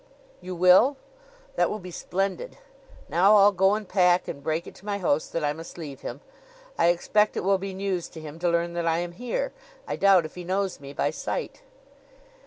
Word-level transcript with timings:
"You 0.41 0.55
will? 0.55 0.97
That 1.57 1.69
will 1.69 1.77
be 1.77 1.91
splendid! 1.91 2.57
Now 3.07 3.35
I'll 3.35 3.51
go 3.51 3.75
and 3.75 3.87
pack 3.87 4.27
and 4.27 4.41
break 4.41 4.65
it 4.65 4.73
to 4.77 4.85
my 4.87 4.97
host 4.97 5.31
that 5.33 5.43
I 5.43 5.53
must 5.53 5.77
leave 5.77 6.01
him. 6.01 6.21
I 6.75 6.87
expect, 6.87 7.37
it 7.37 7.43
will 7.43 7.59
be 7.59 7.75
news 7.75 8.09
to 8.09 8.19
him 8.19 8.39
to 8.39 8.49
learn 8.49 8.73
that 8.73 8.87
I 8.87 8.97
am 8.97 9.11
here. 9.11 9.53
I 9.87 9.97
doubt 9.97 10.25
if 10.25 10.33
he 10.33 10.43
knows 10.43 10.79
me 10.79 10.91
by 10.91 11.11
sight." 11.11 11.61